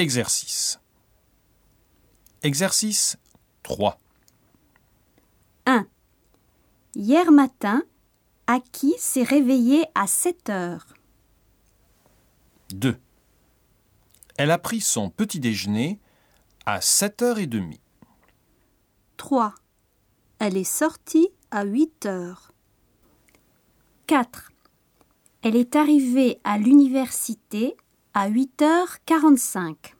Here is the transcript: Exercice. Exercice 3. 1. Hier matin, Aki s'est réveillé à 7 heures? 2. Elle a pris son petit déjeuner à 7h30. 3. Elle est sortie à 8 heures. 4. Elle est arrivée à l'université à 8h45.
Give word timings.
Exercice. 0.00 0.80
Exercice 2.42 3.18
3. 3.64 3.98
1. 5.66 5.86
Hier 6.94 7.30
matin, 7.30 7.82
Aki 8.46 8.94
s'est 8.96 9.22
réveillé 9.22 9.84
à 9.94 10.06
7 10.06 10.48
heures? 10.48 10.86
2. 12.70 12.98
Elle 14.38 14.50
a 14.50 14.56
pris 14.56 14.80
son 14.80 15.10
petit 15.10 15.38
déjeuner 15.38 16.00
à 16.64 16.78
7h30. 16.78 17.78
3. 19.18 19.54
Elle 20.38 20.56
est 20.56 20.64
sortie 20.64 21.28
à 21.50 21.64
8 21.64 22.06
heures. 22.06 22.54
4. 24.06 24.50
Elle 25.42 25.56
est 25.56 25.76
arrivée 25.76 26.40
à 26.42 26.56
l'université 26.56 27.76
à 28.14 28.28
8h45. 28.28 29.99